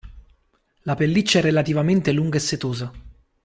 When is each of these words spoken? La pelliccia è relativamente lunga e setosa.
La 0.81 0.95
pelliccia 0.95 1.37
è 1.37 1.41
relativamente 1.43 2.11
lunga 2.11 2.37
e 2.37 2.39
setosa. 2.39 2.91